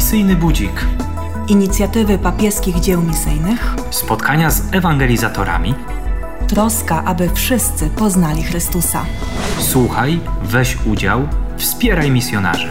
Misyjny 0.00 0.36
Budzik. 0.36 0.86
Inicjatywy 1.48 2.18
papieskich 2.18 2.80
dzieł 2.80 3.02
misyjnych. 3.02 3.74
Spotkania 3.90 4.50
z 4.50 4.74
ewangelizatorami. 4.74 5.74
Troska, 6.48 7.04
aby 7.04 7.30
wszyscy 7.34 7.90
poznali 7.90 8.42
Chrystusa. 8.42 9.04
Słuchaj, 9.58 10.20
weź 10.42 10.78
udział, 10.86 11.28
wspieraj 11.56 12.10
misjonarzy. 12.10 12.68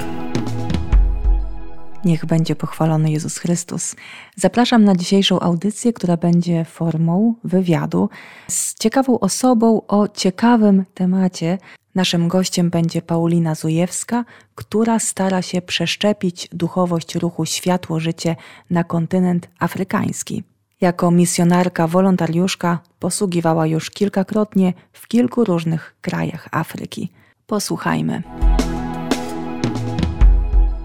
Niech 2.06 2.26
będzie 2.26 2.56
pochwalony 2.56 3.12
Jezus 3.12 3.38
Chrystus. 3.38 3.96
Zapraszam 4.36 4.84
na 4.84 4.96
dzisiejszą 4.96 5.40
audycję, 5.40 5.94
która 5.94 6.18
będzie 6.18 6.66
formą 6.66 7.36
wywiadu 7.44 8.10
z 8.48 8.74
ciekawą 8.74 9.20
osobą 9.20 9.82
o 9.88 10.08
ciekawym 10.08 10.86
temacie. 10.94 11.58
Naszym 11.96 12.28
gościem 12.28 12.70
będzie 12.70 13.02
Paulina 13.02 13.56
Zujewska, 13.56 14.26
która 14.56 15.00
stara 15.00 15.42
się 15.42 15.62
przeszczepić 15.62 16.50
duchowość 16.54 17.16
ruchu 17.16 17.46
Światło 17.46 18.00
Życie 18.00 18.36
na 18.70 18.84
kontynent 18.84 19.50
afrykański. 19.60 20.44
Jako 20.82 21.12
misjonarka, 21.12 21.88
wolontariuszka 21.88 22.80
posługiwała 23.00 23.68
już 23.68 23.90
kilkakrotnie 23.90 24.74
w 24.94 25.08
kilku 25.08 25.44
różnych 25.44 25.96
krajach 26.02 26.48
Afryki. 26.52 27.10
Posłuchajmy. 27.48 28.24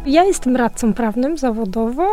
Ja 0.06 0.24
jestem 0.24 0.56
radcą 0.56 0.94
prawnym 0.94 1.38
zawodowo, 1.38 2.06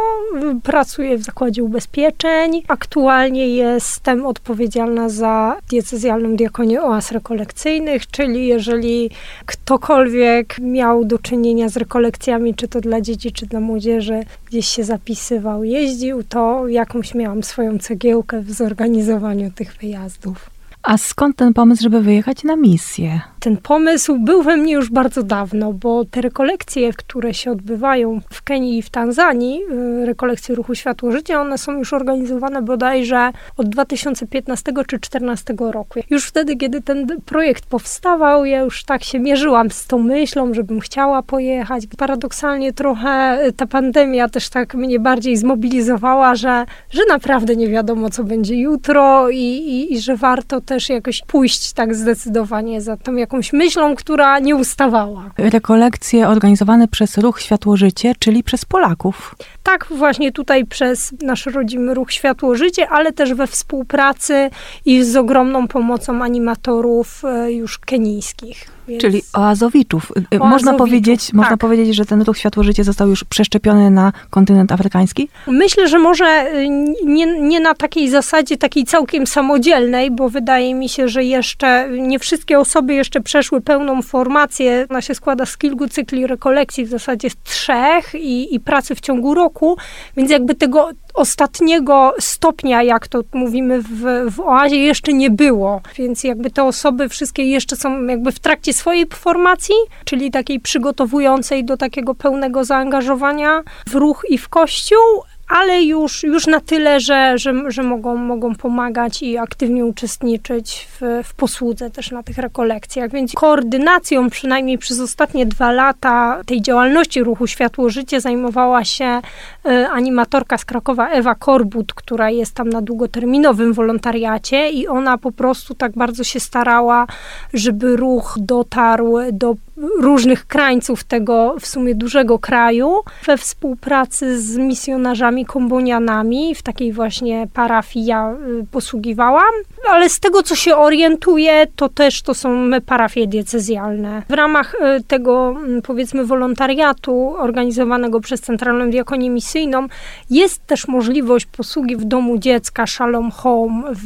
pracuję 0.63 1.17
w 1.17 1.23
zakładzie 1.23 1.63
ubezpieczeń. 1.63 2.61
Aktualnie 2.67 3.47
jestem 3.47 4.25
odpowiedzialna 4.25 5.09
za 5.09 5.57
diecezjalną 5.69 6.35
diakonię 6.35 6.81
oaz 6.81 7.11
rekolekcyjnych, 7.11 8.07
czyli 8.07 8.47
jeżeli 8.47 9.09
ktokolwiek 9.45 10.59
miał 10.59 11.05
do 11.05 11.19
czynienia 11.19 11.69
z 11.69 11.77
rekolekcjami, 11.77 12.55
czy 12.55 12.67
to 12.67 12.81
dla 12.81 13.01
dzieci, 13.01 13.31
czy 13.31 13.45
dla 13.45 13.59
młodzieży, 13.59 14.19
gdzieś 14.45 14.67
się 14.67 14.83
zapisywał, 14.83 15.63
jeździł, 15.63 16.23
to 16.23 16.67
jakąś 16.67 17.15
miałam 17.15 17.43
swoją 17.43 17.79
cegiełkę 17.79 18.41
w 18.41 18.51
zorganizowaniu 18.51 19.51
tych 19.51 19.77
wyjazdów. 19.81 20.49
A 20.83 20.97
skąd 20.97 21.35
ten 21.35 21.53
pomysł, 21.53 21.83
żeby 21.83 22.01
wyjechać 22.01 22.43
na 22.43 22.55
misję? 22.55 23.21
Ten 23.41 23.57
pomysł 23.57 24.17
był 24.19 24.43
we 24.43 24.57
mnie 24.57 24.73
już 24.73 24.89
bardzo 24.89 25.23
dawno, 25.23 25.73
bo 25.73 26.05
te 26.05 26.21
rekolekcje, 26.21 26.93
które 26.93 27.33
się 27.33 27.51
odbywają 27.51 28.19
w 28.31 28.43
Kenii 28.43 28.77
i 28.77 28.81
w 28.81 28.89
Tanzanii, 28.89 29.61
y, 30.01 30.05
rekolekcje 30.05 30.55
ruchu 30.55 30.75
Światło 30.75 31.11
Życia, 31.11 31.41
one 31.41 31.57
są 31.57 31.71
już 31.77 31.93
organizowane 31.93 32.61
bodajże 32.61 33.31
od 33.57 33.69
2015 33.69 34.63
czy 34.65 34.71
2014 34.71 35.71
roku. 35.71 35.99
Już 36.09 36.25
wtedy, 36.25 36.55
kiedy 36.55 36.81
ten 36.81 37.07
projekt 37.25 37.65
powstawał, 37.65 38.45
ja 38.45 38.59
już 38.59 38.83
tak 38.83 39.03
się 39.03 39.19
mierzyłam 39.19 39.71
z 39.71 39.87
tą 39.87 39.97
myślą, 39.99 40.53
żebym 40.53 40.79
chciała 40.79 41.23
pojechać. 41.23 41.83
Paradoksalnie 41.97 42.73
trochę 42.73 43.39
ta 43.57 43.67
pandemia 43.67 44.29
też 44.29 44.49
tak 44.49 44.75
mnie 44.75 44.99
bardziej 44.99 45.37
zmobilizowała, 45.37 46.35
że, 46.35 46.65
że 46.89 47.01
naprawdę 47.09 47.55
nie 47.55 47.67
wiadomo, 47.67 48.09
co 48.09 48.23
będzie 48.23 48.55
jutro 48.55 49.29
i, 49.29 49.37
i, 49.37 49.93
i 49.93 50.01
że 50.01 50.15
warto 50.15 50.61
też 50.61 50.89
jakoś 50.89 51.21
pójść 51.27 51.73
tak 51.73 51.95
zdecydowanie 51.95 52.81
za 52.81 52.97
tą 52.97 53.15
jakąś 53.15 53.30
myślą, 53.53 53.95
która 53.95 54.39
nie 54.39 54.55
ustawała. 54.55 55.31
Rekolekcje 55.37 56.27
organizowane 56.27 56.87
przez 56.87 57.17
Ruch 57.17 57.41
Światło 57.41 57.77
Życie, 57.77 58.13
czyli 58.19 58.43
przez 58.43 58.65
Polaków. 58.65 59.35
Tak, 59.63 59.87
właśnie 59.89 60.31
tutaj 60.31 60.65
przez 60.65 61.13
nasz 61.21 61.45
rodzimy 61.45 61.93
Ruch 61.93 62.11
Światło 62.11 62.55
Życie, 62.55 62.89
ale 62.89 63.11
też 63.13 63.33
we 63.33 63.47
współpracy 63.47 64.49
i 64.85 65.03
z 65.03 65.15
ogromną 65.15 65.67
pomocą 65.67 66.23
animatorów 66.23 67.25
e, 67.25 67.51
już 67.51 67.77
kenijskich. 67.77 68.80
Więc... 68.91 69.01
Czyli 69.01 69.21
oazowiczów. 69.33 70.11
oazowiczów. 70.11 70.49
Można, 70.49 70.73
powiedzieć, 70.73 71.25
tak. 71.25 71.33
można 71.33 71.57
powiedzieć, 71.57 71.95
że 71.95 72.05
ten 72.05 72.21
ruch 72.21 72.37
Światło 72.37 72.63
Życie 72.63 72.83
został 72.83 73.09
już 73.09 73.23
przeszczepiony 73.23 73.89
na 73.89 74.13
kontynent 74.29 74.71
afrykański? 74.71 75.29
Myślę, 75.47 75.87
że 75.87 75.99
może 75.99 76.25
y, 76.53 76.69
nie, 77.05 77.25
nie 77.39 77.59
na 77.59 77.73
takiej 77.73 78.09
zasadzie 78.09 78.57
takiej 78.57 78.85
całkiem 78.85 79.27
samodzielnej, 79.27 80.11
bo 80.11 80.29
wydaje 80.29 80.75
mi 80.75 80.89
się, 80.89 81.07
że 81.07 81.23
jeszcze 81.23 81.89
nie 81.89 82.19
wszystkie 82.19 82.59
osoby 82.59 82.93
jeszcze 82.93 83.21
przeszły 83.21 83.61
pełną 83.61 84.01
formację. 84.01 84.85
Ona 84.89 85.01
się 85.01 85.15
składa 85.15 85.45
z 85.45 85.57
kilku 85.57 85.87
cykli 85.87 86.27
rekolekcji, 86.27 86.85
w 86.85 86.89
zasadzie 86.89 87.29
z 87.29 87.35
trzech 87.43 88.15
i, 88.15 88.55
i 88.55 88.59
pracy 88.59 88.95
w 88.95 89.01
ciągu 89.01 89.33
roku, 89.33 89.77
więc 90.17 90.31
jakby 90.31 90.55
tego 90.55 90.89
ostatniego 91.13 92.13
stopnia, 92.19 92.83
jak 92.83 93.07
to 93.07 93.21
mówimy 93.33 93.81
w, 93.81 94.31
w 94.31 94.39
oazie, 94.39 94.75
jeszcze 94.75 95.13
nie 95.13 95.29
było. 95.29 95.81
Więc 95.95 96.23
jakby 96.23 96.51
te 96.51 96.63
osoby 96.63 97.09
wszystkie 97.09 97.43
jeszcze 97.43 97.75
są 97.75 98.05
jakby 98.05 98.31
w 98.31 98.39
trakcie 98.39 98.73
swojej 98.73 99.05
formacji, 99.13 99.75
czyli 100.05 100.31
takiej 100.31 100.59
przygotowującej 100.59 101.65
do 101.65 101.77
takiego 101.77 102.15
pełnego 102.15 102.63
zaangażowania 102.63 103.63
w 103.87 103.95
ruch 103.95 104.25
i 104.29 104.37
w 104.37 104.49
kościół, 104.49 105.23
ale 105.51 105.83
już, 105.83 106.23
już 106.23 106.47
na 106.47 106.59
tyle, 106.59 106.99
że, 106.99 107.37
że, 107.37 107.53
że 107.67 107.83
mogą, 107.83 108.15
mogą 108.15 108.55
pomagać 108.55 109.23
i 109.23 109.37
aktywnie 109.37 109.85
uczestniczyć 109.85 110.87
w, 110.91 111.21
w 111.23 111.33
posłudze 111.33 111.89
też 111.89 112.11
na 112.11 112.23
tych 112.23 112.37
rekolekcjach. 112.37 113.11
Więc 113.11 113.33
koordynacją 113.33 114.29
przynajmniej 114.29 114.77
przez 114.77 114.99
ostatnie 114.99 115.45
dwa 115.45 115.71
lata 115.71 116.41
tej 116.45 116.61
działalności 116.61 117.23
ruchu 117.23 117.47
Światło 117.47 117.89
Życie 117.89 118.21
zajmowała 118.21 118.85
się 118.85 119.21
e, 119.65 119.89
animatorka 119.89 120.57
z 120.57 120.65
Krakowa 120.65 121.09
Ewa 121.09 121.35
Korbut, 121.35 121.93
która 121.93 122.29
jest 122.29 122.55
tam 122.55 122.69
na 122.69 122.81
długoterminowym 122.81 123.73
wolontariacie 123.73 124.69
i 124.69 124.87
ona 124.87 125.17
po 125.17 125.31
prostu 125.31 125.75
tak 125.75 125.91
bardzo 125.91 126.23
się 126.23 126.39
starała, 126.39 127.07
żeby 127.53 127.95
ruch 127.95 128.35
dotarł 128.39 129.17
do 129.31 129.55
różnych 129.99 130.47
krańców 130.47 131.03
tego 131.03 131.55
w 131.59 131.67
sumie 131.67 131.95
dużego 131.95 132.39
kraju 132.39 132.99
we 133.25 133.37
współpracy 133.37 134.41
z 134.41 134.57
misjonarzami 134.57 135.40
kombonianami. 135.45 136.55
W 136.55 136.63
takiej 136.63 136.93
właśnie 136.93 137.47
parafii 137.53 138.05
ja 138.05 138.35
y, 138.61 138.65
posługiwałam, 138.71 139.53
ale 139.89 140.09
z 140.09 140.19
tego 140.19 140.43
co 140.43 140.55
się 140.55 140.75
orientuję, 140.75 141.67
to 141.75 141.89
też 141.89 142.21
to 142.21 142.33
są 142.33 142.69
parafie 142.85 143.27
diecezjalne. 143.27 144.23
W 144.29 144.33
ramach 144.33 144.75
y, 144.75 145.03
tego 145.03 145.55
mm, 145.57 145.81
powiedzmy 145.81 146.25
wolontariatu 146.25 147.35
organizowanego 147.37 148.19
przez 148.19 148.41
Centralną 148.41 148.89
Diakonię 148.89 149.29
Misyjną 149.29 149.87
jest 150.29 150.67
też 150.67 150.87
możliwość 150.87 151.45
posługi 151.45 151.95
w 151.97 152.03
domu 152.03 152.37
dziecka 152.37 152.87
Shalom 152.87 153.31
Home 153.31 153.83
w, 153.93 154.05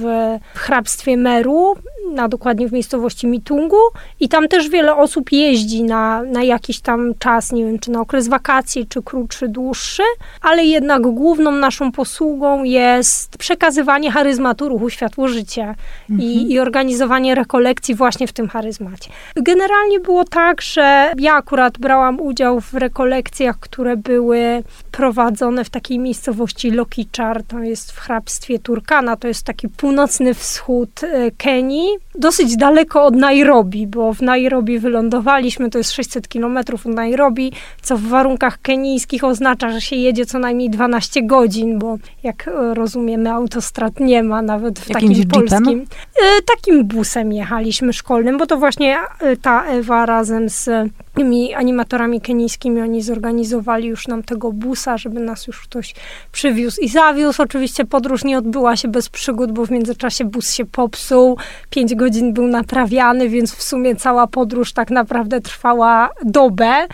w 0.55 0.59
hrabstwie 0.59 1.17
Meru, 1.17 1.75
na 2.13 2.27
dokładnie 2.27 2.67
w 2.67 2.73
miejscowości 2.73 3.27
Mitungu 3.27 3.77
i 4.19 4.29
tam 4.29 4.47
też 4.47 4.69
wiele 4.69 4.95
osób 4.95 5.31
jeździ 5.31 5.83
na, 5.83 6.23
na 6.23 6.43
jakiś 6.43 6.79
tam 6.79 7.13
czas, 7.19 7.51
nie 7.51 7.65
wiem, 7.65 7.79
czy 7.79 7.91
na 7.91 8.01
okres 8.01 8.27
wakacji, 8.27 8.87
czy 8.87 9.03
krótszy, 9.03 9.47
dłuższy, 9.47 10.03
ale 10.41 10.65
jednak 10.65 11.01
główną 11.01 11.51
naszą 11.51 11.91
posługą 11.91 12.63
jest 12.63 13.37
przekazywanie 13.37 14.11
charyzmatu 14.11 14.69
ruchu 14.69 14.89
Światło 14.89 15.27
Życie 15.27 15.75
mhm. 16.09 16.29
i, 16.29 16.51
i 16.51 16.59
organizowanie 16.59 17.35
rekolekcji 17.35 17.95
właśnie 17.95 18.27
w 18.27 18.33
tym 18.33 18.47
charyzmacie. 18.47 19.09
Generalnie 19.35 19.99
było 19.99 20.23
tak, 20.23 20.61
że 20.61 21.11
ja 21.19 21.33
akurat 21.33 21.77
brałam 21.77 22.21
udział 22.21 22.61
w 22.61 22.73
rekolekcjach, 22.73 23.59
które 23.59 23.97
były 23.97 24.63
prowadzone 24.91 25.63
w 25.63 25.69
takiej 25.69 25.99
miejscowości 25.99 26.71
Lokichar, 26.71 27.43
to 27.43 27.59
jest 27.59 27.91
w 27.91 27.99
hrabstwie 27.99 28.59
Turkana, 28.59 29.15
to 29.15 29.27
jest 29.27 29.43
taki 29.43 29.69
północny 29.69 30.33
wschód 30.33 31.03
e, 31.03 31.31
Kenii, 31.31 31.87
dosyć 32.15 32.57
daleko 32.57 33.05
od 33.05 33.15
Nairobi, 33.15 33.87
bo 33.87 34.13
w 34.13 34.21
Nairobi 34.21 34.79
wylądowaliśmy 34.79 35.69
to 35.69 35.77
jest 35.77 35.91
600 35.91 36.27
kilometrów 36.27 36.85
od 36.85 36.93
Nairobi, 36.93 37.51
co 37.81 37.97
w 37.97 38.01
warunkach 38.01 38.61
kenijskich 38.61 39.23
oznacza, 39.23 39.69
że 39.69 39.81
się 39.81 39.95
jedzie 39.95 40.25
co 40.25 40.39
najmniej 40.39 40.69
12 40.69 41.23
godzin, 41.23 41.79
bo 41.79 41.97
jak 42.23 42.49
rozumiemy, 42.73 43.31
autostrad 43.31 43.99
nie 43.99 44.23
ma 44.23 44.41
nawet 44.41 44.79
w 44.79 44.89
Jakimś 44.89 45.17
takim 45.17 45.29
polskim. 45.29 45.85
E, 46.15 46.41
takim 46.41 46.85
busem 46.85 47.33
jechaliśmy 47.33 47.93
szkolnym, 47.93 48.37
bo 48.37 48.45
to 48.45 48.57
właśnie 48.57 48.97
e, 49.19 49.37
ta 49.37 49.65
Ewa 49.65 50.05
razem 50.05 50.49
z 50.49 50.69
tymi 51.15 51.53
animatorami 51.53 52.21
kenijskimi, 52.21 52.81
oni 52.81 53.01
zorganizowali 53.01 53.87
już 53.87 54.07
nam 54.07 54.23
tego 54.23 54.51
busa, 54.51 54.97
żeby 54.97 55.19
nas 55.19 55.47
już 55.47 55.61
ktoś 55.61 55.95
przywiózł 56.31 56.81
i 56.81 56.89
zawiózł. 56.89 57.41
Oczywiście 57.41 57.85
podróż 57.85 58.23
nie 58.23 58.37
odbyła 58.37 58.75
się 58.75 58.87
bez 58.87 59.09
przygód, 59.09 59.51
bo 59.51 59.65
w 59.65 59.71
międzyczasie 59.71 60.25
bus 60.25 60.53
się 60.53 60.65
popsuł, 60.65 61.37
pięć 61.69 61.84
godzin 61.93 62.33
był 62.33 62.47
naprawiany, 62.47 63.29
więc 63.29 63.55
w 63.55 63.63
sumie 63.63 63.95
cała 63.95 64.27
podróż 64.27 64.73
tak 64.73 64.89
naprawdę 64.91 65.41
trwała 65.41 66.09
dobę 66.23 66.87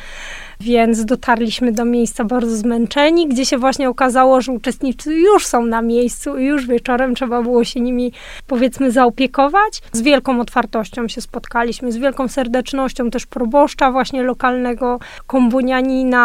więc 0.61 1.05
dotarliśmy 1.05 1.71
do 1.71 1.85
miejsca 1.85 2.23
bardzo 2.23 2.55
zmęczeni, 2.55 3.27
gdzie 3.27 3.45
się 3.45 3.57
właśnie 3.57 3.89
okazało, 3.89 4.41
że 4.41 4.51
uczestnicy 4.51 5.15
już 5.15 5.45
są 5.45 5.65
na 5.65 5.81
miejscu 5.81 6.37
i 6.37 6.45
już 6.45 6.67
wieczorem 6.67 7.15
trzeba 7.15 7.41
było 7.41 7.63
się 7.63 7.79
nimi, 7.79 8.11
powiedzmy, 8.47 8.91
zaopiekować. 8.91 9.81
Z 9.91 10.01
wielką 10.01 10.39
otwartością 10.39 11.07
się 11.07 11.21
spotkaliśmy, 11.21 11.91
z 11.91 11.97
wielką 11.97 12.27
serdecznością 12.27 13.09
też 13.09 13.25
proboszcza 13.25 13.91
właśnie 13.91 14.23
lokalnego 14.23 14.99
kombunianina. 15.27 16.21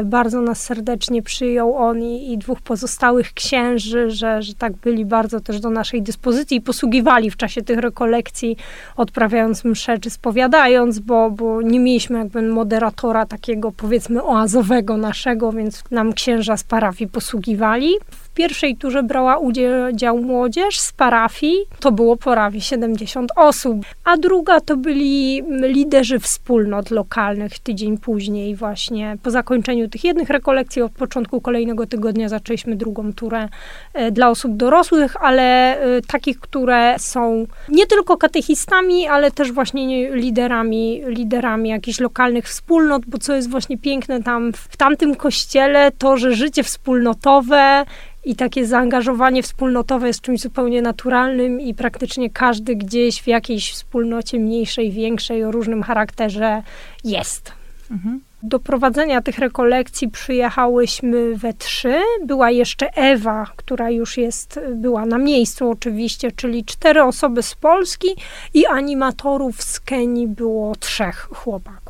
E, 0.00 0.04
bardzo 0.04 0.40
nas 0.40 0.62
serdecznie 0.62 1.22
przyjął 1.22 1.76
on 1.76 2.02
i, 2.02 2.32
i 2.32 2.38
dwóch 2.38 2.60
pozostałych 2.60 3.32
księży, 3.32 4.10
że, 4.10 4.42
że 4.42 4.54
tak 4.54 4.72
byli 4.72 5.04
bardzo 5.04 5.40
też 5.40 5.60
do 5.60 5.70
naszej 5.70 6.02
dyspozycji 6.02 6.56
i 6.56 6.60
posługiwali 6.60 7.30
w 7.30 7.36
czasie 7.36 7.62
tych 7.62 7.78
rekolekcji, 7.78 8.56
odprawiając 8.96 9.64
msze 9.64 9.98
czy 9.98 10.10
spowiadając, 10.10 10.98
bo, 10.98 11.30
bo 11.30 11.62
nie 11.62 11.80
mieliśmy 11.80 12.18
jakby 12.18 12.42
moderatora 12.42 13.26
takiego 13.26 13.45
takiego 13.46 13.72
powiedzmy 13.72 14.22
oazowego 14.22 14.96
naszego, 14.96 15.52
więc 15.52 15.84
nam 15.90 16.12
księża 16.12 16.56
z 16.56 16.64
parafii 16.64 17.10
posługiwali. 17.10 17.94
Pierwszej 18.36 18.76
turze 18.76 19.02
brała 19.02 19.38
udział 19.38 20.18
młodzież 20.18 20.80
z 20.80 20.92
parafii, 20.92 21.56
to 21.80 21.92
było 21.92 22.16
prawie 22.16 22.60
70 22.60 23.32
osób, 23.36 23.78
a 24.04 24.16
druga 24.16 24.60
to 24.60 24.76
byli 24.76 25.42
liderzy 25.48 26.18
wspólnot 26.18 26.90
lokalnych 26.90 27.58
tydzień 27.58 27.98
później 27.98 28.56
właśnie. 28.56 29.16
Po 29.22 29.30
zakończeniu 29.30 29.88
tych 29.88 30.04
jednych 30.04 30.30
rekolekcji 30.30 30.82
od 30.82 30.92
początku 30.92 31.40
kolejnego 31.40 31.86
tygodnia 31.86 32.28
zaczęliśmy 32.28 32.76
drugą 32.76 33.12
turę 33.12 33.48
e, 33.94 34.10
dla 34.10 34.30
osób 34.30 34.56
dorosłych, 34.56 35.16
ale 35.22 35.78
e, 35.80 36.02
takich, 36.02 36.40
które 36.40 36.94
są 36.98 37.46
nie 37.68 37.86
tylko 37.86 38.16
katechistami, 38.16 39.06
ale 39.06 39.30
też 39.30 39.52
właśnie 39.52 40.10
liderami, 40.10 41.02
liderami 41.06 41.68
jakichś 41.68 42.00
lokalnych 42.00 42.44
wspólnot, 42.44 43.02
bo 43.06 43.18
co 43.18 43.34
jest 43.34 43.50
właśnie 43.50 43.78
piękne 43.78 44.22
tam 44.22 44.52
w 44.52 44.76
tamtym 44.76 45.14
kościele, 45.14 45.92
to, 45.98 46.16
że 46.16 46.34
życie 46.34 46.62
wspólnotowe 46.62 47.84
i 48.26 48.36
takie 48.36 48.66
zaangażowanie 48.66 49.42
wspólnotowe 49.42 50.06
jest 50.06 50.20
czymś 50.20 50.40
zupełnie 50.40 50.82
naturalnym 50.82 51.60
i 51.60 51.74
praktycznie 51.74 52.30
każdy 52.30 52.76
gdzieś 52.76 53.22
w 53.22 53.26
jakiejś 53.26 53.72
wspólnocie 53.72 54.38
mniejszej, 54.38 54.90
większej, 54.90 55.44
o 55.44 55.50
różnym 55.50 55.82
charakterze 55.82 56.62
jest. 57.04 57.52
Mhm. 57.90 58.20
Do 58.42 58.58
prowadzenia 58.58 59.22
tych 59.22 59.38
rekolekcji 59.38 60.08
przyjechałyśmy 60.08 61.36
we 61.36 61.52
trzy. 61.52 61.94
Była 62.24 62.50
jeszcze 62.50 62.96
Ewa, 62.96 63.46
która 63.56 63.90
już 63.90 64.16
jest, 64.16 64.60
była 64.74 65.06
na 65.06 65.18
miejscu 65.18 65.70
oczywiście, 65.70 66.32
czyli 66.32 66.64
cztery 66.64 67.02
osoby 67.02 67.42
z 67.42 67.54
Polski 67.54 68.08
i 68.54 68.66
animatorów 68.66 69.62
z 69.62 69.80
Kenii 69.80 70.28
było 70.28 70.74
trzech 70.74 71.28
chłopaków. 71.32 71.85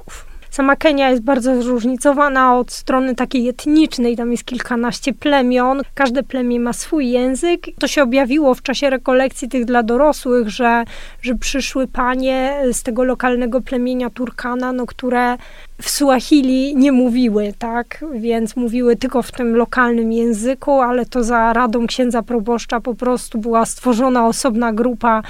Sama 0.56 0.76
Kenia 0.76 1.11
jest 1.11 1.23
bardzo 1.23 1.62
zróżnicowana 1.62 2.56
od 2.56 2.73
strony 2.73 3.14
takiej 3.14 3.49
etnicznej, 3.49 4.17
tam 4.17 4.32
jest 4.32 4.44
kilkanaście 4.44 5.12
plemion, 5.12 5.82
każde 5.94 6.23
plemię 6.23 6.61
ma 6.61 6.73
swój 6.73 7.11
język. 7.11 7.67
To 7.79 7.88
się 7.88 8.03
objawiło 8.03 8.55
w 8.55 8.62
czasie 8.62 8.91
rekolekcji 8.91 9.49
tych 9.49 9.64
dla 9.64 9.82
dorosłych, 9.82 10.49
że, 10.49 10.85
że 11.23 11.35
przyszły 11.35 11.87
panie 11.87 12.62
z 12.73 12.82
tego 12.82 13.05
lokalnego 13.05 13.61
plemienia 13.61 14.11
Turkana, 14.11 14.73
no, 14.73 14.87
które 14.87 15.37
w 15.82 15.90
Suahili 15.90 16.76
nie 16.76 16.93
mówiły, 16.93 17.55
tak, 17.58 18.05
więc 18.14 18.56
mówiły 18.56 18.96
tylko 18.96 19.23
w 19.23 19.32
tym 19.32 19.56
lokalnym 19.56 20.12
języku, 20.12 20.73
ale 20.73 21.06
to 21.06 21.25
za 21.25 21.52
radą 21.52 21.87
księdza 21.87 22.23
proboszcza 22.23 22.81
po 22.81 22.94
prostu 22.94 23.38
była 23.38 23.67
stworzona 23.67 24.26
osobna 24.26 24.73
grupa 24.73 25.23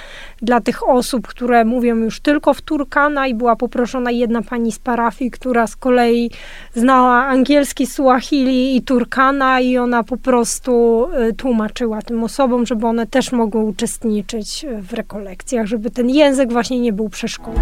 dla 0.43 0.61
tych 0.61 0.89
osób, 0.89 1.27
które 1.27 1.65
mówią 1.65 1.97
już 1.97 2.21
tylko 2.21 2.55
w 2.55 2.63
Turkana 2.63 3.27
i 3.27 3.35
była 3.35 3.57
poproszona 3.57 4.11
jedna 4.11 4.43
pani 4.43 4.73
z 4.73 4.79
parafii, 4.79 5.31
która 5.31 5.67
z 5.67 5.77
kolei 5.77 6.31
znała 6.75 7.25
angielski 7.25 7.87
Suahili 7.87 8.77
i 8.77 8.83
Turkana 8.83 9.61
i 9.61 9.79
ona 9.79 10.05
po 10.05 10.17
prostu 10.17 11.07
y, 11.29 11.33
tłumaczyła 11.33 12.03
tym 12.03 12.25
osobom, 12.25 12.67
żeby 12.67 12.87
one 12.87 13.07
też 13.07 13.33
mogły 13.33 13.61
uczestniczyć 13.61 14.67
w 14.81 14.93
rekolekcjach, 14.93 15.67
żeby 15.67 15.91
ten 15.91 16.11
język 16.11 16.53
właśnie 16.53 16.81
nie 16.81 16.93
był 16.93 17.09
przeszkodą. 17.09 17.61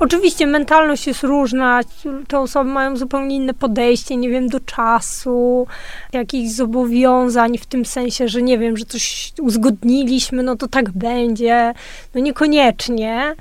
Oczywiście 0.00 0.46
mentalność 0.46 1.06
jest 1.06 1.22
różna, 1.22 1.80
te 2.28 2.38
osoby 2.38 2.70
mają 2.70 2.96
zupełnie 2.96 3.36
inne 3.36 3.54
podejście, 3.54 4.16
nie 4.16 4.28
wiem, 4.28 4.48
do 4.48 4.60
czasu, 4.60 5.66
jakichś 6.12 6.50
zobowiązań 6.50 7.58
w 7.58 7.66
tym 7.66 7.84
sensie, 7.84 8.28
że 8.28 8.42
nie 8.42 8.58
wiem, 8.58 8.76
że 8.76 8.84
coś 8.84 9.32
uzgodniliśmy, 9.40 10.42
no 10.42 10.56
to 10.56 10.68
tak 10.68 10.90
będzie. 10.90 11.74
No 12.14 12.20
niekoniecznie. 12.20 13.34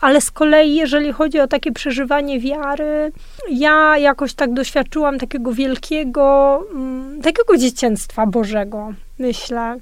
Ale 0.00 0.20
z 0.20 0.30
kolei, 0.30 0.74
jeżeli 0.74 1.12
chodzi 1.12 1.40
o 1.40 1.46
takie 1.46 1.72
przeżywanie 1.72 2.40
wiary, 2.40 3.12
ja 3.50 3.98
jakoś 3.98 4.34
tak 4.34 4.52
doświadczyłam 4.52 5.18
takiego 5.18 5.52
wielkiego, 5.52 6.58
mm, 6.74 7.22
takiego 7.22 7.56
dzieciństwa 7.56 8.26
Bożego 8.26 8.92
myślę. 9.18 9.76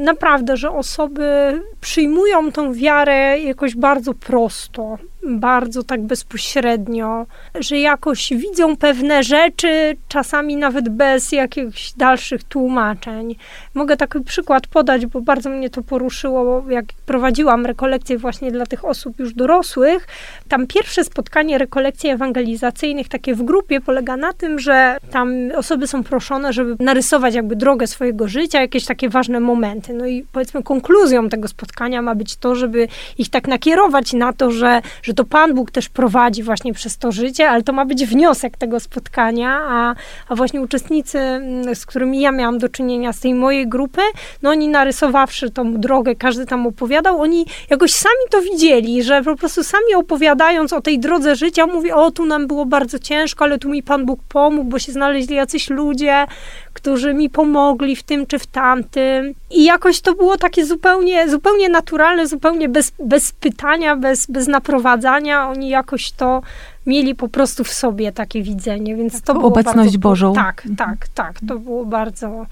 Naprawdę, 0.00 0.56
że 0.56 0.70
osoby 0.70 1.60
przyjmują 1.80 2.52
tą 2.52 2.72
wiarę 2.72 3.40
jakoś 3.40 3.76
bardzo 3.76 4.14
prosto, 4.14 4.98
bardzo 5.26 5.82
tak 5.82 6.02
bezpośrednio, 6.02 7.26
że 7.54 7.78
jakoś 7.78 8.32
widzą 8.32 8.76
pewne 8.76 9.22
rzeczy, 9.22 9.96
czasami 10.08 10.56
nawet 10.56 10.88
bez 10.88 11.32
jakichś 11.32 11.92
dalszych 11.92 12.44
tłumaczeń. 12.44 13.36
Mogę 13.74 13.96
taki 13.96 14.20
przykład 14.20 14.66
podać, 14.66 15.06
bo 15.06 15.20
bardzo 15.20 15.50
mnie 15.50 15.70
to 15.70 15.82
poruszyło, 15.82 16.64
jak 16.68 16.84
prowadziłam 17.06 17.66
rekolekcje 17.66 18.18
właśnie 18.18 18.52
dla 18.52 18.66
tych 18.66 18.84
osób 18.84 19.18
już 19.18 19.34
dorosłych. 19.34 20.06
Tam 20.48 20.66
pierwsze 20.66 21.04
spotkanie 21.04 21.58
rekolekcji 21.58 22.10
ewangelizacyjnych, 22.10 23.08
takie 23.08 23.34
w 23.34 23.42
grupie, 23.42 23.80
polega 23.80 24.16
na 24.16 24.32
tym, 24.32 24.58
że 24.58 24.98
tam 25.10 25.32
osoby 25.56 25.86
są 25.86 26.04
proszone, 26.04 26.52
żeby 26.52 26.84
narysować 26.84 27.34
jakby 27.34 27.56
drogę 27.56 27.86
swojego 27.86 28.28
życia, 28.28 28.60
jakieś 28.60 28.84
takie 28.84 29.08
ważne 29.08 29.40
momenty. 29.40 29.92
No 29.92 30.06
i 30.06 30.26
powiedzmy 30.32 30.62
konkluzją 30.62 31.28
tego 31.28 31.48
spotkania 31.48 32.02
ma 32.02 32.14
być 32.14 32.36
to, 32.36 32.54
żeby 32.54 32.88
ich 33.18 33.30
tak 33.30 33.48
nakierować 33.48 34.12
na 34.12 34.32
to, 34.32 34.50
że, 34.50 34.82
że 35.02 35.11
to 35.14 35.24
Pan 35.24 35.54
Bóg 35.54 35.70
też 35.70 35.88
prowadzi 35.88 36.42
właśnie 36.42 36.72
przez 36.72 36.98
to 36.98 37.12
życie, 37.12 37.50
ale 37.50 37.62
to 37.62 37.72
ma 37.72 37.84
być 37.84 38.06
wniosek 38.06 38.56
tego 38.56 38.80
spotkania, 38.80 39.60
a, 39.64 39.94
a 40.28 40.34
właśnie 40.34 40.60
uczestnicy, 40.60 41.18
mm, 41.18 41.74
z 41.74 41.86
którymi 41.86 42.20
ja 42.20 42.32
miałam 42.32 42.58
do 42.58 42.68
czynienia 42.68 43.12
z 43.12 43.20
tej 43.20 43.34
mojej 43.34 43.68
grupy, 43.68 44.00
no 44.42 44.50
oni 44.50 44.68
narysowawszy 44.68 45.50
tą 45.50 45.74
drogę, 45.74 46.14
każdy 46.14 46.46
tam 46.46 46.66
opowiadał, 46.66 47.20
oni 47.20 47.46
jakoś 47.70 47.92
sami 47.92 48.24
to 48.30 48.42
widzieli, 48.42 49.02
że 49.02 49.22
po 49.22 49.36
prostu 49.36 49.64
sami 49.64 49.94
opowiadając 49.96 50.72
o 50.72 50.80
tej 50.80 50.98
drodze 50.98 51.36
życia, 51.36 51.66
mówi, 51.66 51.92
o 51.92 52.10
tu 52.10 52.26
nam 52.26 52.46
było 52.46 52.66
bardzo 52.66 52.98
ciężko, 52.98 53.44
ale 53.44 53.58
tu 53.58 53.68
mi 53.68 53.82
Pan 53.82 54.06
Bóg 54.06 54.20
pomógł, 54.28 54.70
bo 54.70 54.78
się 54.78 54.92
znaleźli 54.92 55.36
jacyś 55.36 55.70
ludzie, 55.70 56.26
którzy 56.72 57.14
mi 57.14 57.30
pomogli 57.30 57.96
w 57.96 58.02
tym 58.02 58.26
czy 58.26 58.38
w 58.38 58.46
tamtym. 58.46 59.34
I 59.50 59.64
jakoś 59.64 60.00
to 60.00 60.14
było 60.14 60.36
takie 60.36 60.66
zupełnie, 60.66 61.28
zupełnie 61.28 61.68
naturalne, 61.68 62.26
zupełnie 62.26 62.68
bez, 62.68 62.92
bez 62.98 63.32
pytania, 63.32 63.96
bez, 63.96 64.26
bez 64.26 64.46
naprowadzania. 64.46 65.48
Oni 65.48 65.68
jakoś 65.68 66.12
to 66.12 66.42
mieli 66.86 67.14
po 67.14 67.28
prostu 67.28 67.64
w 67.64 67.72
sobie 67.72 68.12
takie 68.12 68.42
widzenie, 68.42 68.96
więc 68.96 69.12
tak, 69.12 69.22
to 69.22 69.34
było 69.34 69.46
Obecność 69.46 69.76
bardzo, 69.76 69.98
Bożą. 69.98 70.32
Tak, 70.32 70.62
tak, 70.76 71.08
tak. 71.14 71.34
To 71.48 71.58
było 71.58 71.84
bardzo... 71.84 72.46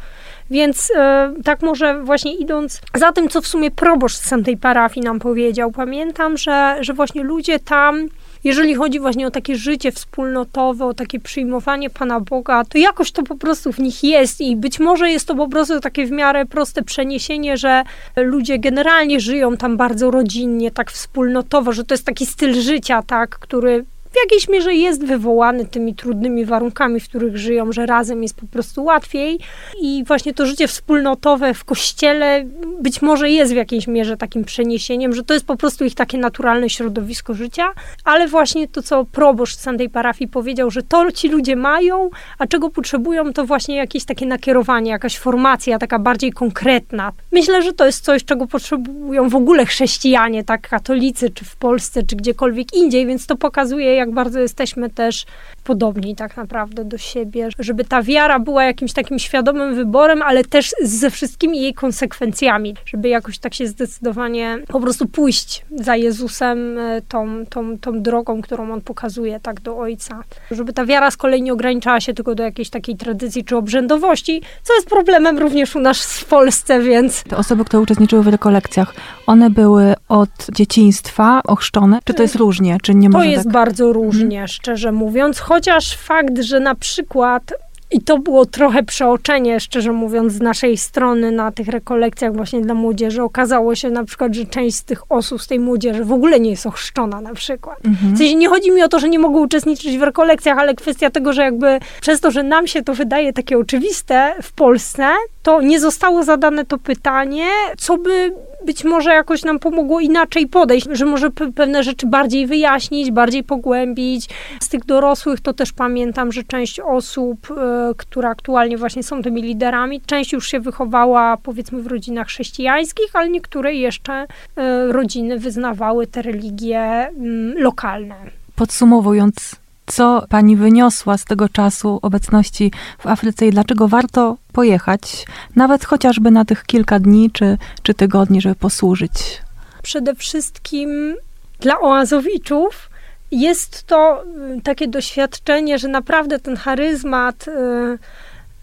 Więc 0.50 0.92
e, 0.96 1.32
tak 1.44 1.62
może 1.62 2.02
właśnie 2.02 2.34
idąc 2.34 2.80
za 2.94 3.12
tym, 3.12 3.28
co 3.28 3.40
w 3.40 3.46
sumie 3.46 3.70
proboszcz 3.70 4.16
z 4.16 4.44
tej 4.44 4.56
parafii 4.56 5.06
nam 5.06 5.18
powiedział, 5.18 5.70
pamiętam, 5.70 6.36
że, 6.36 6.76
że 6.80 6.92
właśnie 6.92 7.22
ludzie 7.22 7.58
tam 7.58 8.08
jeżeli 8.44 8.74
chodzi 8.74 9.00
właśnie 9.00 9.26
o 9.26 9.30
takie 9.30 9.56
życie 9.56 9.92
wspólnotowe, 9.92 10.86
o 10.86 10.94
takie 10.94 11.20
przyjmowanie 11.20 11.90
Pana 11.90 12.20
Boga, 12.20 12.64
to 12.64 12.78
jakoś 12.78 13.12
to 13.12 13.22
po 13.22 13.36
prostu 13.36 13.72
w 13.72 13.78
nich 13.78 14.04
jest 14.04 14.40
i 14.40 14.56
być 14.56 14.80
może 14.80 15.10
jest 15.10 15.26
to 15.26 15.34
po 15.34 15.48
prostu 15.48 15.80
takie 15.80 16.06
w 16.06 16.10
miarę 16.10 16.46
proste 16.46 16.82
przeniesienie, 16.82 17.56
że 17.56 17.82
ludzie 18.16 18.58
generalnie 18.58 19.20
żyją 19.20 19.56
tam 19.56 19.76
bardzo 19.76 20.10
rodzinnie, 20.10 20.70
tak 20.70 20.90
wspólnotowo, 20.90 21.72
że 21.72 21.84
to 21.84 21.94
jest 21.94 22.06
taki 22.06 22.26
styl 22.26 22.54
życia, 22.54 23.02
tak, 23.02 23.38
który 23.38 23.84
w 24.12 24.16
jakiejś 24.24 24.48
mierze 24.48 24.74
jest 24.74 25.04
wywołany 25.04 25.66
tymi 25.66 25.94
trudnymi 25.94 26.44
warunkami, 26.44 27.00
w 27.00 27.08
których 27.08 27.36
żyją, 27.36 27.72
że 27.72 27.86
razem 27.86 28.22
jest 28.22 28.36
po 28.36 28.46
prostu 28.46 28.84
łatwiej. 28.84 29.38
I 29.80 30.04
właśnie 30.06 30.34
to 30.34 30.46
życie 30.46 30.68
wspólnotowe 30.68 31.54
w 31.54 31.64
kościele 31.64 32.44
być 32.80 33.02
może 33.02 33.30
jest 33.30 33.52
w 33.52 33.56
jakiejś 33.56 33.86
mierze 33.86 34.16
takim 34.16 34.44
przeniesieniem, 34.44 35.14
że 35.14 35.24
to 35.24 35.34
jest 35.34 35.46
po 35.46 35.56
prostu 35.56 35.84
ich 35.84 35.94
takie 35.94 36.18
naturalne 36.18 36.70
środowisko 36.70 37.34
życia, 37.34 37.72
ale 38.04 38.28
właśnie 38.28 38.68
to, 38.68 38.82
co 38.82 39.04
proboszcz 39.04 39.56
tej 39.78 39.90
parafii 39.90 40.30
powiedział, 40.30 40.70
że 40.70 40.82
to 40.82 41.12
ci 41.12 41.28
ludzie 41.28 41.56
mają, 41.56 42.10
a 42.38 42.46
czego 42.46 42.70
potrzebują, 42.70 43.32
to 43.32 43.46
właśnie 43.46 43.76
jakieś 43.76 44.04
takie 44.04 44.26
nakierowanie, 44.26 44.90
jakaś 44.90 45.18
formacja 45.18 45.78
taka 45.78 45.98
bardziej 45.98 46.32
konkretna. 46.32 47.12
Myślę, 47.32 47.62
że 47.62 47.72
to 47.72 47.86
jest 47.86 48.04
coś, 48.04 48.24
czego 48.24 48.46
potrzebują 48.46 49.28
w 49.28 49.34
ogóle 49.34 49.66
chrześcijanie, 49.66 50.44
tak 50.44 50.68
katolicy, 50.68 51.30
czy 51.30 51.44
w 51.44 51.56
Polsce, 51.56 52.02
czy 52.02 52.16
gdziekolwiek 52.16 52.74
indziej, 52.74 53.06
więc 53.06 53.26
to 53.26 53.36
pokazuje, 53.36 53.94
jak 54.00 54.14
bardzo 54.14 54.40
jesteśmy 54.40 54.90
też 54.90 55.26
podobni 55.64 56.16
tak 56.16 56.36
naprawdę 56.36 56.84
do 56.84 56.98
siebie, 56.98 57.48
żeby 57.58 57.84
ta 57.84 58.02
wiara 58.02 58.38
była 58.38 58.64
jakimś 58.64 58.92
takim 58.92 59.18
świadomym 59.18 59.74
wyborem, 59.74 60.22
ale 60.22 60.44
też 60.44 60.70
ze 60.82 61.10
wszystkimi 61.10 61.62
jej 61.62 61.74
konsekwencjami, 61.74 62.74
żeby 62.86 63.08
jakoś 63.08 63.38
tak 63.38 63.54
się 63.54 63.66
zdecydowanie 63.66 64.58
po 64.68 64.80
prostu 64.80 65.06
pójść 65.06 65.64
za 65.76 65.96
Jezusem 65.96 66.78
e, 66.78 67.02
tą, 67.08 67.46
tą, 67.46 67.78
tą 67.78 68.02
drogą, 68.02 68.42
którą 68.42 68.72
on 68.72 68.80
pokazuje 68.80 69.40
tak 69.40 69.60
do 69.60 69.78
Ojca. 69.78 70.24
Żeby 70.50 70.72
ta 70.72 70.84
wiara 70.84 71.10
z 71.10 71.16
kolei 71.16 71.42
nie 71.42 71.52
ograniczała 71.52 72.00
się 72.00 72.14
tylko 72.14 72.34
do 72.34 72.42
jakiejś 72.42 72.70
takiej 72.70 72.96
tradycji 72.96 73.44
czy 73.44 73.56
obrzędowości, 73.56 74.42
co 74.62 74.74
jest 74.74 74.88
problemem 74.88 75.38
również 75.38 75.76
u 75.76 75.80
nas 75.80 76.02
w 76.02 76.24
Polsce, 76.24 76.80
więc... 76.80 77.22
Te 77.22 77.36
osoby, 77.36 77.64
które 77.64 77.82
uczestniczyły 77.82 78.22
w 78.22 78.28
rekolekcjach, 78.28 78.94
one 79.26 79.50
były 79.50 79.94
od 80.08 80.30
dzieciństwa 80.52 81.40
ochrzczone? 81.44 81.98
Czy 82.04 82.14
to 82.14 82.22
jest 82.22 82.34
różnie? 82.34 82.78
Czy 82.82 82.94
nie 82.94 83.10
to 83.10 83.22
jest 83.22 83.44
tak... 83.44 83.52
bardzo 83.52 83.92
różnie, 83.92 84.36
mhm. 84.36 84.48
szczerze 84.48 84.92
mówiąc, 84.92 85.40
chociaż 85.50 85.96
fakt, 85.96 86.38
że 86.40 86.60
na 86.60 86.74
przykład 86.74 87.52
I 87.92 88.00
to 88.00 88.18
było 88.18 88.46
trochę 88.46 88.82
przeoczenie, 88.82 89.60
szczerze 89.60 89.92
mówiąc, 89.92 90.32
z 90.32 90.40
naszej 90.40 90.76
strony 90.76 91.32
na 91.32 91.52
tych 91.52 91.68
rekolekcjach 91.68 92.36
właśnie 92.36 92.60
dla 92.60 92.74
młodzieży. 92.74 93.22
Okazało 93.22 93.74
się 93.74 93.90
na 93.90 94.04
przykład, 94.04 94.34
że 94.34 94.46
część 94.46 94.76
z 94.76 94.84
tych 94.84 95.12
osób, 95.12 95.42
z 95.42 95.46
tej 95.46 95.60
młodzieży 95.60 96.04
w 96.04 96.12
ogóle 96.12 96.40
nie 96.40 96.50
jest 96.50 96.66
ochrzczona 96.66 97.20
na 97.20 97.34
przykład. 97.34 97.78
Mhm. 97.84 98.14
W 98.14 98.18
sensie 98.18 98.34
nie 98.34 98.48
chodzi 98.48 98.70
mi 98.70 98.82
o 98.82 98.88
to, 98.88 98.98
że 98.98 99.08
nie 99.08 99.18
mogą 99.18 99.40
uczestniczyć 99.40 99.98
w 99.98 100.02
rekolekcjach, 100.02 100.58
ale 100.58 100.74
kwestia 100.74 101.10
tego, 101.10 101.32
że 101.32 101.42
jakby 101.42 101.80
przez 102.00 102.20
to, 102.20 102.30
że 102.30 102.42
nam 102.42 102.66
się 102.66 102.82
to 102.82 102.94
wydaje 102.94 103.32
takie 103.32 103.58
oczywiste 103.58 104.34
w 104.42 104.52
Polsce, 104.52 105.08
to 105.42 105.62
nie 105.62 105.80
zostało 105.80 106.22
zadane 106.22 106.64
to 106.64 106.78
pytanie, 106.78 107.46
co 107.78 107.98
by 107.98 108.34
być 108.66 108.84
może 108.84 109.10
jakoś 109.10 109.44
nam 109.44 109.58
pomogło 109.58 110.00
inaczej 110.00 110.46
podejść, 110.46 110.86
że 110.92 111.06
może 111.06 111.30
pewne 111.30 111.82
rzeczy 111.82 112.06
bardziej 112.06 112.46
wyjaśnić, 112.46 113.10
bardziej 113.10 113.44
pogłębić. 113.44 114.28
Z 114.60 114.68
tych 114.68 114.84
dorosłych 114.84 115.40
to 115.40 115.52
też 115.52 115.72
pamiętam, 115.72 116.32
że 116.32 116.44
część 116.44 116.80
osób, 116.80 117.50
y, 117.50 117.54
które 117.96 118.28
aktualnie 118.28 118.78
właśnie 118.78 119.02
są 119.02 119.22
tymi 119.22 119.42
liderami, 119.42 120.00
część 120.00 120.32
już 120.32 120.48
się 120.48 120.60
wychowała 120.60 121.36
powiedzmy 121.36 121.82
w 121.82 121.86
rodzinach 121.86 122.26
chrześcijańskich, 122.26 123.10
ale 123.12 123.28
niektóre 123.28 123.74
jeszcze 123.74 124.22
y, 124.22 124.92
rodziny 124.92 125.38
wyznawały 125.38 126.06
te 126.06 126.22
religie 126.22 127.08
y, 127.08 127.12
lokalne. 127.56 128.14
Podsumowując, 128.56 129.59
co 129.92 130.24
pani 130.28 130.56
wyniosła 130.56 131.18
z 131.18 131.24
tego 131.24 131.48
czasu 131.48 131.98
obecności 132.02 132.72
w 132.98 133.06
Afryce 133.06 133.46
i 133.46 133.50
dlaczego 133.50 133.88
warto 133.88 134.36
pojechać, 134.52 135.26
nawet 135.56 135.84
chociażby 135.84 136.30
na 136.30 136.44
tych 136.44 136.64
kilka 136.64 136.98
dni 136.98 137.30
czy, 137.30 137.58
czy 137.82 137.94
tygodni, 137.94 138.40
żeby 138.40 138.54
posłużyć? 138.54 139.42
Przede 139.82 140.14
wszystkim 140.14 141.16
dla 141.60 141.80
oazowiczów 141.80 142.90
jest 143.30 143.86
to 143.86 144.24
y, 144.58 144.60
takie 144.62 144.88
doświadczenie, 144.88 145.78
że 145.78 145.88
naprawdę 145.88 146.38
ten 146.38 146.56
charyzmat, 146.56 147.48
y, 147.48 147.52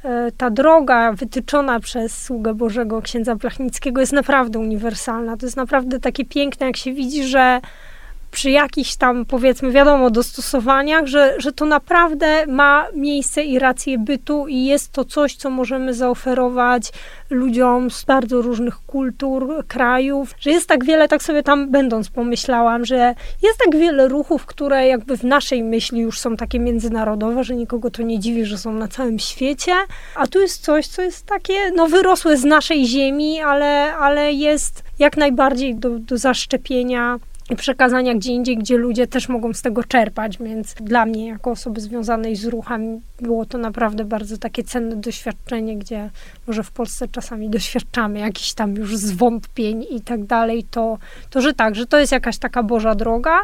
y, 0.05 0.31
ta 0.37 0.49
droga 0.49 1.13
wytyczona 1.13 1.79
przez 1.79 2.23
sługę 2.23 2.53
Bożego 2.53 3.01
księdza 3.01 3.35
Blachnickiego 3.35 4.01
jest 4.01 4.13
naprawdę 4.13 4.59
uniwersalna. 4.59 5.37
To 5.37 5.45
jest 5.45 5.57
naprawdę 5.57 5.99
takie 5.99 6.25
piękne, 6.25 6.65
jak 6.65 6.77
się 6.77 6.93
widzi, 6.93 7.23
że 7.23 7.61
przy 8.37 8.51
jakichś 8.51 8.95
tam, 8.95 9.25
powiedzmy, 9.25 9.71
wiadomo, 9.71 10.09
dostosowaniach, 10.09 11.05
że, 11.05 11.35
że 11.37 11.51
to 11.51 11.65
naprawdę 11.65 12.45
ma 12.47 12.87
miejsce 12.93 13.43
i 13.43 13.59
rację 13.59 13.97
bytu 13.99 14.47
i 14.47 14.65
jest 14.65 14.91
to 14.91 15.05
coś, 15.05 15.35
co 15.35 15.49
możemy 15.49 15.93
zaoferować 15.93 16.91
ludziom 17.29 17.91
z 17.91 18.05
bardzo 18.05 18.41
różnych 18.41 18.75
kultur, 18.75 19.65
krajów, 19.67 20.35
że 20.39 20.51
jest 20.51 20.67
tak 20.67 20.85
wiele, 20.85 21.07
tak 21.07 21.23
sobie 21.23 21.43
tam 21.43 21.69
będąc 21.69 22.09
pomyślałam, 22.09 22.85
że 22.85 23.15
jest 23.43 23.59
tak 23.65 23.75
wiele 23.75 24.07
ruchów, 24.07 24.45
które 24.45 24.87
jakby 24.87 25.17
w 25.17 25.23
naszej 25.23 25.63
myśli 25.63 25.99
już 25.99 26.19
są 26.19 26.35
takie 26.35 26.59
międzynarodowe, 26.59 27.43
że 27.43 27.55
nikogo 27.55 27.91
to 27.91 28.03
nie 28.03 28.19
dziwi, 28.19 28.45
że 28.45 28.57
są 28.57 28.73
na 28.73 28.87
całym 28.87 29.19
świecie, 29.19 29.73
a 30.15 30.27
tu 30.27 30.41
jest 30.41 30.63
coś, 30.63 30.87
co 30.87 31.01
jest 31.01 31.25
takie, 31.25 31.71
no 31.75 31.87
wyrosłe 31.87 32.37
z 32.37 32.43
naszej 32.43 32.85
ziemi, 32.85 33.41
ale, 33.41 33.93
ale 33.95 34.33
jest 34.33 34.83
jak 34.99 35.17
najbardziej 35.17 35.75
do, 35.75 35.99
do 35.99 36.17
zaszczepienia 36.17 37.19
i 37.49 37.55
przekazania 37.55 38.15
gdzie 38.15 38.31
indziej, 38.31 38.57
gdzie 38.57 38.77
ludzie 38.77 39.07
też 39.07 39.29
mogą 39.29 39.53
z 39.53 39.61
tego 39.61 39.83
czerpać, 39.83 40.37
więc 40.37 40.73
dla 40.73 41.05
mnie, 41.05 41.27
jako 41.27 41.51
osoby 41.51 41.81
związanej 41.81 42.35
z 42.35 42.45
ruchem, 42.45 43.01
było 43.21 43.45
to 43.45 43.57
naprawdę 43.57 44.05
bardzo 44.05 44.37
takie 44.37 44.63
cenne 44.63 44.95
doświadczenie, 44.95 45.77
gdzie 45.77 46.09
może 46.47 46.63
w 46.63 46.71
Polsce 46.71 47.07
czasami 47.07 47.49
doświadczamy 47.49 48.19
jakichś 48.19 48.53
tam 48.53 48.75
już 48.75 48.97
zwątpień 48.97 49.85
i 49.89 50.01
tak 50.01 50.23
dalej, 50.23 50.65
to, 50.71 50.97
to 51.29 51.41
że 51.41 51.53
tak, 51.53 51.75
że 51.75 51.85
to 51.85 51.99
jest 51.99 52.11
jakaś 52.11 52.37
taka 52.37 52.63
Boża 52.63 52.95
droga, 52.95 53.39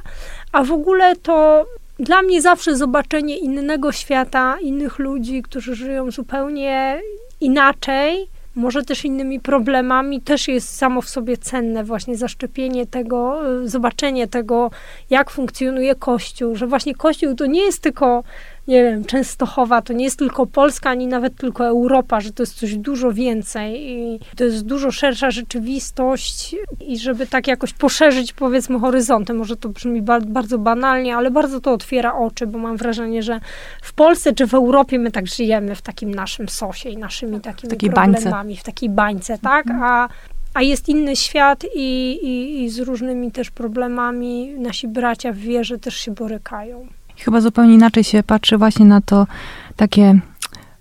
a 0.52 0.64
w 0.64 0.72
ogóle 0.72 1.16
to 1.16 1.66
dla 2.00 2.22
mnie 2.22 2.42
zawsze 2.42 2.78
zobaczenie 2.78 3.38
innego 3.38 3.92
świata, 3.92 4.58
innych 4.62 5.00
ludzi, 5.00 5.42
którzy 5.42 5.76
żyją 5.76 6.12
zupełnie 6.12 7.02
inaczej, 7.42 8.28
może 8.56 8.84
też 8.84 9.06
innymi 9.06 9.40
problemami, 9.40 10.22
też 10.22 10.48
jest 10.48 10.78
samo 10.78 11.02
w 11.02 11.10
sobie 11.10 11.38
cenne 11.38 11.84
właśnie 11.84 12.18
zaszczepienie 12.18 12.86
tego, 12.88 13.42
y, 13.64 13.70
zobaczenie 13.70 14.28
tego, 14.28 14.72
jak 15.10 15.32
funkcjonuje 15.32 15.96
Kościół, 15.96 16.56
że 16.56 16.68
właśnie 16.68 16.96
Kościół 16.96 17.36
to 17.36 17.46
nie 17.46 17.62
jest 17.62 17.82
tylko 17.82 18.24
nie 18.68 18.84
wiem, 18.84 19.06
Częstochowa 19.06 19.82
to 19.82 19.94
nie 19.94 20.06
jest 20.06 20.20
tylko 20.20 20.46
Polska, 20.46 20.90
ani 20.90 21.08
nawet 21.08 21.36
tylko 21.36 21.66
Europa, 21.66 22.22
że 22.22 22.32
to 22.32 22.44
jest 22.44 22.56
coś 22.56 22.78
dużo 22.78 23.12
więcej 23.12 23.92
i 23.92 24.20
to 24.36 24.44
jest 24.44 24.66
dużo 24.66 24.92
szersza 24.92 25.32
rzeczywistość 25.32 26.56
i 26.88 27.00
żeby 27.00 27.28
tak 27.28 27.48
jakoś 27.48 27.74
poszerzyć 27.74 28.34
powiedzmy 28.34 28.80
horyzonty, 28.80 29.34
może 29.34 29.58
to 29.58 29.70
brzmi 29.70 30.02
bardzo 30.26 30.58
banalnie, 30.58 31.16
ale 31.16 31.32
bardzo 31.32 31.62
to 31.62 31.72
otwiera 31.74 32.16
oczy, 32.16 32.48
bo 32.48 32.58
mam 32.58 32.78
wrażenie, 32.78 33.24
że 33.24 33.40
w 33.82 33.94
Polsce 33.94 34.34
czy 34.34 34.48
w 34.48 34.54
Europie 34.54 35.00
my 35.00 35.12
tak 35.12 35.28
żyjemy 35.28 35.76
w 35.76 35.82
takim 35.82 36.14
naszym 36.14 36.50
sosie 36.50 36.90
i 36.90 36.98
naszymi 36.98 37.42
takimi 37.42 37.70
takiej 37.70 37.90
problemami, 37.90 38.32
bańce. 38.32 38.62
w 38.62 38.64
takiej 38.64 38.90
bańce, 38.90 39.38
tak? 39.38 39.68
Mhm. 39.68 39.84
A 39.84 40.10
a 40.54 40.62
jest 40.62 40.90
inny 40.90 41.16
świat 41.16 41.66
i, 41.76 42.12
i, 42.24 42.64
i 42.64 42.70
z 42.70 42.80
różnymi 42.80 43.32
też 43.32 43.52
problemami 43.52 44.56
nasi 44.58 44.88
bracia 44.88 45.32
w 45.32 45.38
wierze 45.38 45.80
też 45.80 45.96
się 45.98 46.12
borykają. 46.12 46.88
Chyba 47.18 47.42
zupełnie 47.42 47.74
inaczej 47.74 48.04
się 48.04 48.24
patrzy 48.24 48.58
właśnie 48.58 48.86
na 48.86 49.02
to 49.02 49.28
takie 49.76 50.20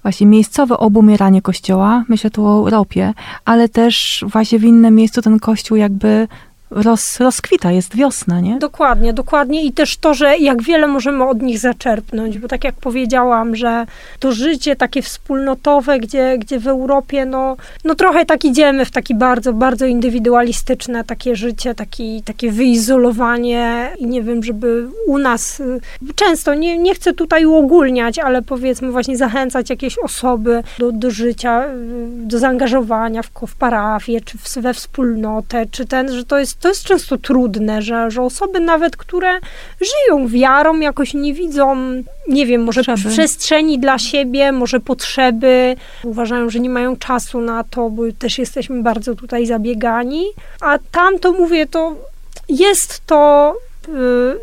właśnie 0.03 0.27
miejscowe 0.27 0.79
obumieranie 0.79 1.43
kościoła, 1.43 2.05
myślę 2.09 2.31
tu 2.31 2.47
o 2.47 2.59
Europie, 2.59 3.15
ale 3.45 3.69
też 3.69 4.25
właśnie 4.29 4.59
w 4.59 4.65
innym 4.65 4.95
miejscu 4.95 5.23
ten 5.23 5.39
kościół 5.39 5.77
jakby 5.77 6.29
roz, 6.75 7.21
rozkwita, 7.21 7.73
jest 7.73 7.97
wiosna, 7.97 8.41
nie? 8.41 8.59
Dokładnie, 8.59 9.12
dokładnie 9.12 9.64
i 9.64 9.73
też 9.73 9.97
to, 9.97 10.14
że 10.14 10.38
jak 10.38 10.62
wiele 10.62 10.87
możemy 10.87 11.25
od 11.25 11.43
nich 11.43 11.59
zaczerpnąć, 11.59 12.38
bo 12.38 12.49
tak 12.49 12.64
jak 12.64 12.75
powiedziałam, 12.75 13.57
że 13.57 13.87
to 14.19 14.33
życie 14.33 14.76
takie 14.76 15.02
wspólnotowe, 15.02 15.99
gdzie, 15.99 16.38
gdzie 16.38 16.59
w 16.59 16.69
Europie, 16.69 17.26
no, 17.26 17.57
no 17.85 17.95
trochę 17.95 18.26
tak 18.26 18.45
idziemy 18.45 18.85
w 18.85 18.91
taki 18.91 19.14
bardzo, 19.14 19.52
bardzo 19.52 19.87
indywidualistyczne 19.87 21.05
takie 21.05 21.37
życie, 21.37 21.75
taki, 21.75 22.23
takie 22.23 22.52
wyizolowanie 22.52 23.91
i 23.99 24.07
nie 24.07 24.23
wiem, 24.23 24.43
żeby 24.43 24.88
u 25.07 25.19
nas 25.19 25.61
y, 25.61 25.81
często, 26.14 26.55
nie, 26.55 26.79
nie 26.79 26.95
chcę 26.95 27.14
tutaj 27.14 27.47
uogólniać, 27.47 28.19
ale 28.19 28.43
powiedzmy 28.43 28.91
właśnie 28.91 29.17
zachęcać 29.17 29.71
jakieś 29.71 29.99
osoby 29.99 30.62
do, 30.79 30.93
do 30.93 31.11
życia, 31.11 31.64
y, 31.67 32.26
do 32.26 32.38
zaangażowania 32.38 33.23
w, 33.23 33.31
w 33.47 33.57
parafię, 33.57 34.21
czy 34.21 34.61
we 34.61 34.75
wspólnotę, 34.75 35.67
czy 35.71 35.87
ten, 35.87 36.12
że 36.12 36.25
to 36.25 36.38
jest 36.38 36.62
to 36.62 36.69
jest 36.69 36.85
często 36.85 37.19
trudne, 37.19 37.83
że, 37.83 38.11
że 38.11 38.23
osoby 38.23 38.61
nawet, 38.61 38.97
które 38.97 39.31
żyją 39.81 40.28
wiarą, 40.28 40.81
jakoś 40.81 41.14
nie 41.14 41.35
widzą, 41.35 41.76
nie 42.28 42.47
wiem, 42.47 42.64
może 42.64 42.85
potrzeby. 42.85 43.14
przestrzeni 43.14 43.78
dla 43.78 43.99
siebie, 43.99 44.52
może 44.52 44.81
potrzeby, 44.81 45.76
uważają, 46.04 46.50
że 46.50 46.61
nie 46.61 46.71
mają 46.71 46.97
czasu 46.97 47.40
na 47.40 47.64
to, 47.64 47.90
bo 47.90 48.02
też 48.19 48.38
jesteśmy 48.38 48.83
bardzo 48.83 49.14
tutaj 49.14 49.47
zabiegani. 49.47 50.25
A 50.61 50.78
tam 50.90 51.19
to 51.19 51.33
mówię, 51.33 51.66
to 51.66 51.97
jest 52.49 53.07
to 53.07 53.54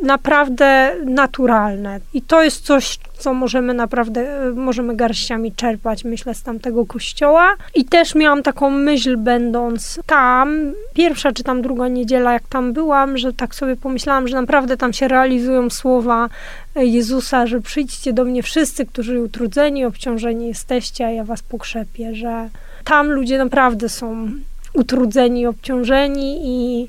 naprawdę 0.02 0.96
naturalne. 1.06 2.00
I 2.14 2.22
to 2.22 2.44
jest 2.44 2.66
coś, 2.66 3.00
co 3.18 3.34
możemy 3.34 3.74
naprawdę, 3.74 4.46
e, 4.48 4.52
możemy 4.52 4.96
garściami 4.96 5.52
czerpać, 5.52 6.06
myślę, 6.06 6.34
z 6.34 6.44
tamtego 6.44 6.86
kościoła. 6.86 7.56
I 7.76 7.86
też 7.86 8.16
miałam 8.16 8.44
taką 8.44 8.70
myśl, 8.70 9.18
będąc 9.18 10.00
tam, 10.06 10.74
pierwsza 10.94 11.32
czy 11.32 11.44
tam 11.44 11.62
druga 11.62 11.88
niedziela, 11.88 12.34
jak 12.34 12.48
tam 12.48 12.74
byłam, 12.74 13.18
że 13.18 13.34
tak 13.34 13.56
sobie 13.56 13.76
pomyślałam, 13.76 14.28
że 14.28 14.36
naprawdę 14.36 14.78
tam 14.78 14.94
się 14.94 15.08
realizują 15.08 15.70
słowa 15.70 16.30
e, 16.76 16.86
Jezusa, 16.86 17.48
że 17.48 17.62
przyjdźcie 17.62 18.14
do 18.14 18.26
mnie 18.26 18.44
wszyscy, 18.44 18.86
którzy 18.86 19.22
utrudzeni, 19.22 19.86
obciążeni 19.86 20.48
jesteście, 20.48 21.06
a 21.06 21.10
ja 21.10 21.24
was 21.24 21.42
pokrzepię, 21.42 22.16
że 22.16 22.50
tam 22.84 23.12
ludzie 23.12 23.38
naprawdę 23.38 23.90
są 23.90 24.32
utrudzeni, 24.74 25.48
obciążeni 25.48 26.42
i 26.44 26.88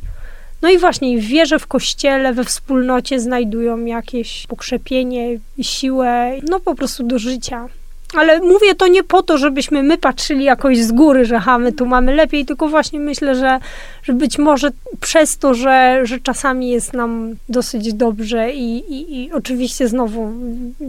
no 0.62 0.70
i 0.70 0.78
właśnie 0.78 1.18
w 1.18 1.58
w 1.58 1.66
kościele, 1.66 2.32
we 2.32 2.44
wspólnocie 2.44 3.20
znajdują 3.20 3.84
jakieś 3.84 4.46
pokrzepienie, 4.46 5.38
siłę, 5.62 6.32
no 6.48 6.60
po 6.60 6.74
prostu 6.74 7.02
do 7.02 7.18
życia. 7.18 7.68
Ale 8.14 8.40
mówię 8.40 8.74
to 8.74 8.88
nie 8.88 9.02
po 9.02 9.22
to, 9.22 9.38
żebyśmy 9.38 9.82
my 9.82 9.98
patrzyli 9.98 10.44
jakoś 10.44 10.78
z 10.78 10.92
góry, 10.92 11.24
że 11.24 11.38
ha, 11.38 11.58
my 11.58 11.72
tu 11.72 11.86
mamy 11.86 12.14
lepiej, 12.14 12.46
tylko 12.46 12.68
właśnie 12.68 13.00
myślę, 13.00 13.34
że, 13.34 13.58
że 14.02 14.12
być 14.12 14.38
może 14.38 14.70
przez 15.00 15.38
to, 15.38 15.54
że, 15.54 16.00
że 16.04 16.20
czasami 16.20 16.68
jest 16.68 16.92
nam 16.92 17.34
dosyć 17.48 17.94
dobrze 17.94 18.52
i, 18.52 18.94
i, 18.94 19.24
i 19.24 19.32
oczywiście 19.32 19.88
znowu 19.88 20.32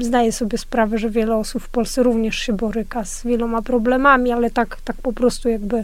zdaję 0.01 0.31
sobie 0.31 0.57
sprawę, 0.57 0.97
że 0.97 1.09
wiele 1.09 1.35
osób 1.35 1.63
w 1.63 1.69
Polsce 1.69 2.03
również 2.03 2.35
się 2.35 2.53
boryka 2.53 3.05
z 3.05 3.23
wieloma 3.23 3.61
problemami, 3.61 4.31
ale 4.31 4.49
tak, 4.51 4.77
tak 4.83 4.95
po 4.95 5.13
prostu 5.13 5.49
jakby 5.49 5.83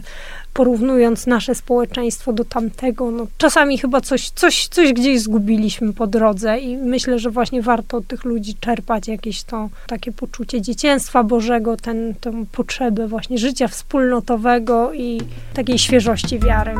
porównując 0.54 1.26
nasze 1.26 1.54
społeczeństwo 1.54 2.32
do 2.32 2.44
tamtego, 2.44 3.10
no 3.10 3.26
czasami 3.38 3.78
chyba 3.78 4.00
coś, 4.00 4.30
coś, 4.30 4.68
coś 4.68 4.92
gdzieś 4.92 5.20
zgubiliśmy 5.20 5.92
po 5.92 6.06
drodze 6.06 6.58
i 6.58 6.76
myślę, 6.76 7.18
że 7.18 7.30
właśnie 7.30 7.62
warto 7.62 7.96
od 7.96 8.06
tych 8.06 8.24
ludzi 8.24 8.54
czerpać 8.60 9.08
jakieś 9.08 9.42
to 9.42 9.68
takie 9.86 10.12
poczucie 10.12 10.60
dzieciństwa 10.60 11.24
Bożego, 11.24 11.76
ten, 11.76 12.14
tę 12.20 12.44
potrzebę 12.52 13.08
właśnie 13.08 13.38
życia 13.38 13.68
wspólnotowego 13.68 14.92
i 14.92 15.20
takiej 15.54 15.78
świeżości 15.78 16.38
wiary. 16.38 16.74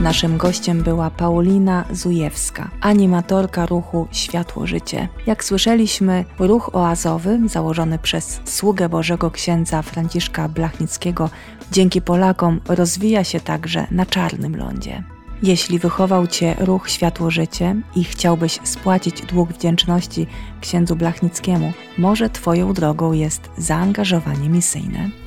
Naszym 0.00 0.36
gościem 0.36 0.82
była 0.82 1.10
Paulina 1.10 1.84
Zujewska, 1.92 2.70
animatorka 2.80 3.66
ruchu 3.66 4.08
Światło 4.12 4.66
Życie. 4.66 5.08
Jak 5.26 5.44
słyszeliśmy, 5.44 6.24
ruch 6.38 6.70
oazowy 6.74 7.40
założony 7.46 7.98
przez 7.98 8.40
sługę 8.44 8.88
Bożego 8.88 9.30
księdza 9.30 9.82
Franciszka 9.82 10.48
Blachnickiego 10.48 11.30
dzięki 11.72 12.02
Polakom 12.02 12.60
rozwija 12.68 13.24
się 13.24 13.40
także 13.40 13.86
na 13.90 14.06
czarnym 14.06 14.56
lądzie. 14.56 15.04
Jeśli 15.42 15.78
wychował 15.78 16.26
Cię 16.26 16.54
ruch 16.58 16.90
Światło 16.90 17.30
Życie 17.30 17.76
i 17.96 18.04
chciałbyś 18.04 18.58
spłacić 18.64 19.22
dług 19.22 19.52
wdzięczności 19.52 20.26
księdzu 20.60 20.96
Blachnickiemu, 20.96 21.72
może 21.98 22.30
Twoją 22.30 22.72
drogą 22.72 23.12
jest 23.12 23.50
zaangażowanie 23.58 24.48
misyjne. 24.48 25.19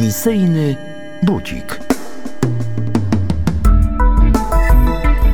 Misyjny 0.00 0.76
budzik. 1.22 1.80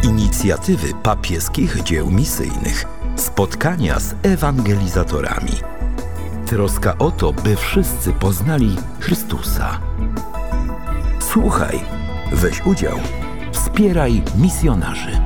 Inicjatywy 0.03 0.89
papieskich 1.03 1.83
dzieł 1.83 2.11
misyjnych. 2.11 2.85
Spotkania 3.17 4.01
z 4.01 4.15
ewangelizatorami. 4.23 5.53
Troska 6.47 6.99
o 6.99 7.11
to, 7.11 7.33
by 7.33 7.57
wszyscy 7.57 8.13
poznali 8.13 8.77
Chrystusa. 9.01 9.81
Słuchaj, 11.21 11.81
weź 12.33 12.67
udział, 12.67 12.99
wspieraj 13.53 14.23
misjonarzy. 14.39 15.26